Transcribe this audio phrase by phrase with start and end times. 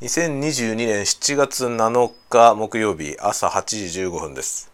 [0.00, 4.72] 2022年7月7日木曜日朝8時15分です。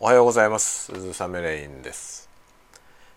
[0.00, 0.92] おはようございます。
[0.92, 2.28] 鈴雨レインです。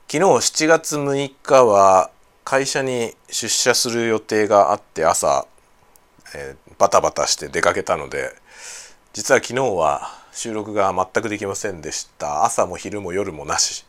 [0.08, 2.12] 昨日7月6日は
[2.44, 5.48] 会社に出社する予定があって朝、
[6.36, 8.32] えー、バタバタして出かけたので
[9.14, 12.46] 実は昨日は収録が全くできませんでした。
[12.46, 13.88] 朝も昼も夜もなし。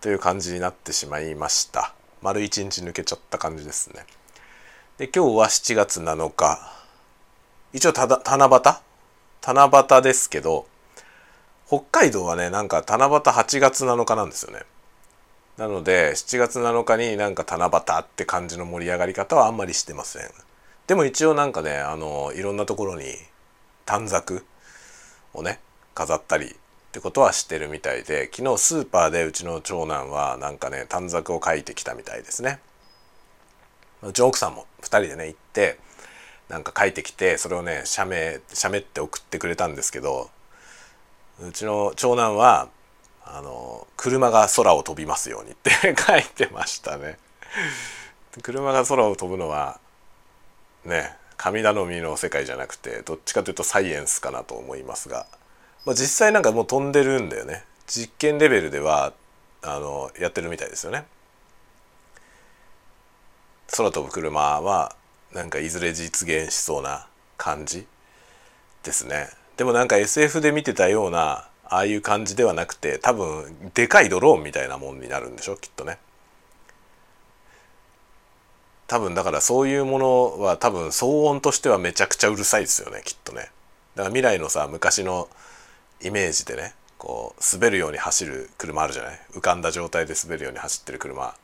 [0.00, 1.94] という感じになってしまいました。
[2.20, 4.04] 丸一日抜けちゃった感じですね。
[4.98, 6.58] で今日は7月7日。
[7.72, 8.60] 一応ただ七夕？
[9.40, 10.66] 七夕ですけど
[11.68, 14.64] 北海道はねなんか七夕8月7日なんですよね。
[15.56, 20.22] なので7月7日になんか七夕って感じの盛り上がり方はあんまりしてません。
[20.88, 23.04] でも一応なんかねあのいろんなところに
[23.84, 24.44] 短冊
[25.32, 25.60] をね
[25.94, 26.50] 飾ったりっ
[26.90, 32.58] てことはしてるみたいで昨日スーパーでうちの長男はなんかね短冊を書いてきたみたいですね。
[34.02, 35.78] うちの奥さんも2人でね行って
[36.48, 40.30] なんか書いてきてそれをね写メ写メって送ってくれたんですけど
[41.40, 42.68] うちの長男は
[43.24, 47.18] あの車が空を飛びますようにって 書いてましたね。
[48.42, 49.80] 車が空を飛ぶのは
[50.84, 55.26] ね神頼みの世界じゃなくてどっちかというとサイエンスかなと思いますが、
[55.84, 59.12] まあ、実際なんかもう飛んでるんだよね実験レベルでは
[59.62, 61.04] あのやってるみたいですよね。
[63.76, 64.96] 空飛ぶ車は
[65.32, 67.86] なんかいずれ実現しそうな感じ
[68.82, 69.28] ですね。
[69.56, 75.98] でもなんか SF で見てたようなああいう感じではなくて多分でかいドローンみたいなもんになるんでしょきっとね。
[78.86, 83.50] 多分だからそういうものは多分騒音としてはめちゃくちゃうるさいですよねきっとね。
[83.94, 85.28] だから未来のさ昔の
[86.02, 89.20] イメージでねこう滑るように走る車あるじゃない？
[89.34, 91.34] 浮かんだ状態で滑るように走ってる車。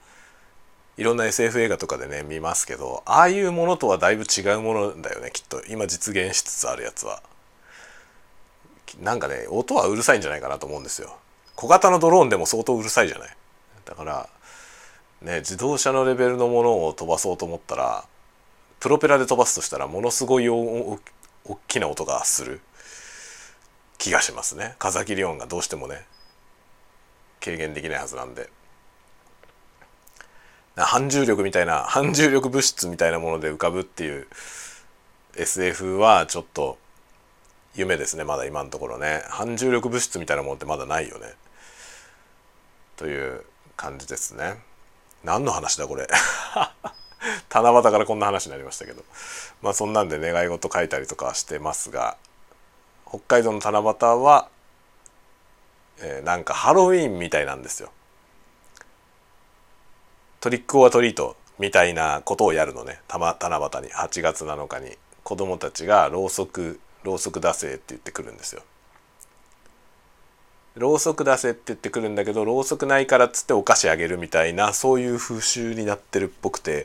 [0.97, 5.63] いろんな SF 映画とかでね見ますけどああいうものとはだいぶ違うものだよねきっと。
[5.69, 7.23] 今実現しつつあるやつは。
[9.03, 11.17] なんかね音はうるさいんじゃないかなと思うんですよ。
[11.57, 13.37] 小型のドローンでも相当うるさいじゃない。
[13.85, 14.29] だから
[15.23, 18.05] ね自動車のレベルのものを飛ばそうと思ったら
[18.79, 21.01] プロペラで飛ばすとしたらものすごい大
[21.67, 22.61] きな音がする。
[23.99, 24.75] 気がしますね。
[24.79, 26.05] 風切り音がどうしてもね
[27.43, 28.49] 軽減できないはずなんで。
[30.77, 34.27] 反重力みたいな反重力物質みたいなもので浮かぶっていう
[35.37, 36.79] SF はちょっと
[37.75, 39.23] 夢ですねまだ今のところね。
[39.29, 41.35] 反重力物質みたいなものってまだないよね。
[42.97, 43.45] という
[43.77, 44.57] 感じですね。
[45.25, 46.07] 何の話だこれ。
[47.51, 49.03] 七夕からこんな話になりましたけど。
[49.63, 52.17] まあそんなんで願い事書いたりとかしてますが
[53.09, 54.49] 北海道の七夕は、
[56.01, 57.91] えー、なんかハロウィンみたいなんですよ。
[60.45, 64.91] トリックオアトリートみたいなことをやるのね七夕に8月7日に
[65.23, 68.61] 子供たちがろうそくろうそく出せって言ってくるんですよ。
[70.75, 76.85] ろうそく出せって言ってくるんだけどろうそくないからっつってお菓子あげるみたいなそういう風習になってるっぽくて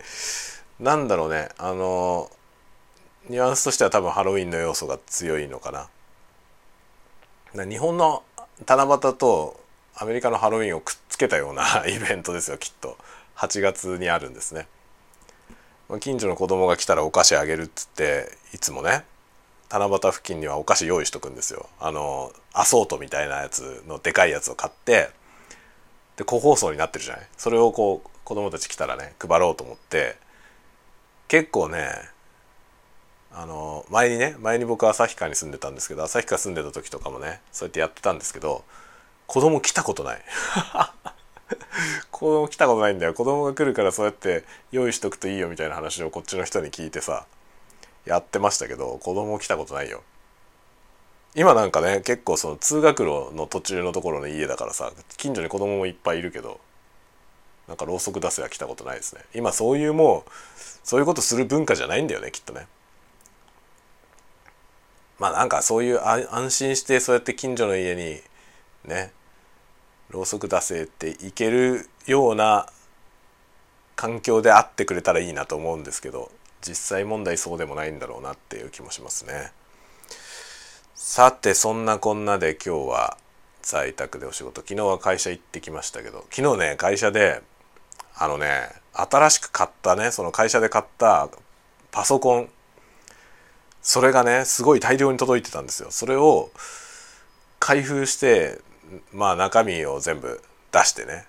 [0.79, 2.31] なんだろうねあの
[3.27, 5.89] ニュアンスとしては多分ハロウィンの要素が強いのか
[7.53, 7.65] な。
[7.65, 8.23] 日本の
[8.65, 9.59] 七夕と
[9.95, 12.97] アメリカのハロウィンをくっつけたような イベントですよきっと。
[13.39, 14.67] 8月にあるんですね。
[16.01, 19.03] 近所の子供が来たらお菓子あげるっつっていつもね
[19.71, 21.67] 七夕付近にはお菓子用意しとくんですよ。
[21.79, 25.09] あのアソートみたいなやつのでかいやつを買って
[26.17, 27.27] で個包装になってるじゃない？
[27.37, 30.17] それをこう子供たち来たらね配ろうと思って
[31.27, 31.89] 結構ね
[33.31, 38.63] あの前にね前に僕旭川に住んでたんですけど旭川住んでた時とかもねそうやってやってたんですけど
[39.27, 40.21] 子供来たことない。
[42.11, 43.13] 子供来たことないんだよ。
[43.13, 47.25] 子供が来るからそうやって用意しとくといいよみたいな話をこっちの人に聞いてさ
[48.05, 50.03] やってましたけど子供来たことないよ。
[51.35, 56.59] 今なんかね結構その通学路の途中のところの家だからさ近所に子供もいっぱいいるけど
[57.67, 59.21] なんかろうそく出せは来たことないですね。
[59.35, 60.31] 今そういうもう
[60.83, 62.67] そういうことする文化じゃないんだよねきっとね。
[65.19, 68.21] まあなんかそういう安心してそうやって近所の家に
[68.85, 69.11] ね
[70.09, 72.67] ろうそく出せっていけるような
[73.95, 79.51] 環境であってくれたらいいなと思うんですけど実際問題そうでもないんだろうなっていう気もしますね。
[80.95, 83.17] さてそんなこんなで今日は
[83.61, 87.41] 在宅でお仕事昨日は会社行ってきましたけど昨日ね会社で
[88.15, 91.29] あのね新しく買ったねその会社で買った
[91.91, 92.49] パソコン
[93.81, 95.91] それがねすごい大量に届いてたんですよ。
[95.91, 96.51] それを
[97.59, 98.59] 開封して
[99.11, 100.41] まあ中身を全部
[100.71, 101.25] 出してね。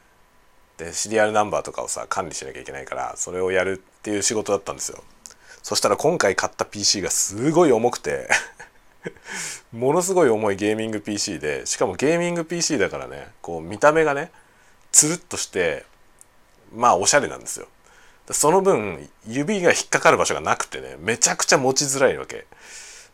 [0.78, 5.02] でシリアルナンバーとかをさ管理しなきゃいけないからそれをやるっていう仕事だったんですよ。
[5.62, 8.30] そしたら今回買った PC がすごい重くて
[9.72, 14.32] ものすごい重いゲーミング PC でしかもゲーミング PC だからねこう見た目がね
[14.90, 15.84] つるっとして
[16.74, 17.66] まあおしゃれなんですよ。
[18.30, 22.46] その分指が引っかかる場所がなくてねめちゃくちゃ持ちづらいわけ。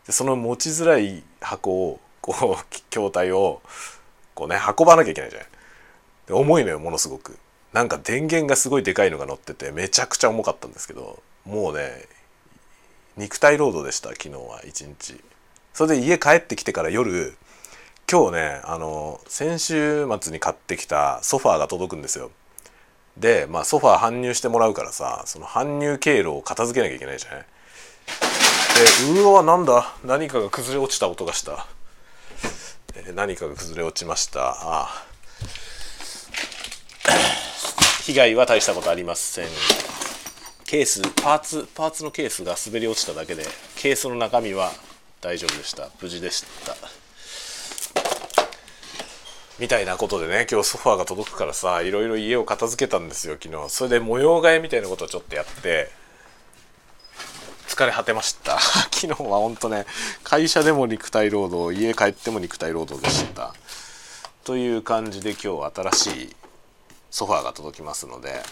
[0.07, 3.61] でその持ちづらい箱をこう筐体を
[4.37, 5.49] こうね運ばなきゃいけないじゃない。
[6.29, 7.37] で重いのよものすごく。
[7.73, 12.05] なんか電源がすごいでかいのが乗っててめちゃくちゃ重かったんですけどもうね
[13.17, 15.21] 肉体労働でした昨日は一日。
[15.75, 17.37] それで家帰ってきてから夜
[18.11, 22.31] 今日ねあの先週末に買ってきたソファーが届くんですよ。
[23.19, 27.47] で、まあ、ソファー搬入してもらうからさその搬入経路を片付けなきゃいけないじゃない。
[29.13, 29.95] でうわなんだ？
[30.05, 31.67] 何かが崩れ落ちた音がした、
[33.15, 34.57] 何かが崩れ落ちました。
[34.61, 35.07] あ。
[38.05, 39.47] 被害は大したことありません。
[40.65, 43.45] ケースパーツパーツのケースが滑り落ちただけで
[43.77, 44.73] ケースの中身は
[45.21, 45.89] 大丈夫でした。
[46.01, 46.77] 無事でした。
[49.59, 53.71] みたいなことでね今日ソファーが届くからさいろいろ家を片付けたんですよ昨日。
[53.71, 55.91] それで模様替えみたいなことをちょっとやって
[57.77, 58.59] 疲れ果てました。
[58.91, 59.85] 昨日はほんとね
[60.25, 63.53] 会社でも肉体労働家帰っても肉体労働でした。
[64.45, 66.37] という感じで今日新しい
[67.11, 68.43] ソファーが届きますので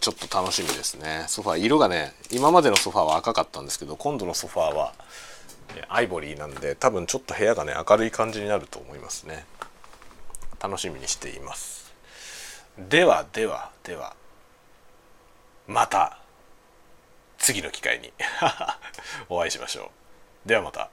[0.00, 1.26] ちょっと楽しみですね。
[1.28, 4.94] ソファー色がね今までのソファーは赤かったんですけど今度のソファーは
[5.90, 9.44] アイボリーなんで多分ちょっと部屋がね明るい感じになると思いますね。
[10.58, 11.92] 楽しみにしています。
[12.78, 14.16] ではではでは
[15.66, 16.19] また。
[17.40, 18.12] 次の機会に
[19.28, 19.90] お会いしましょ
[20.46, 20.90] うではまた。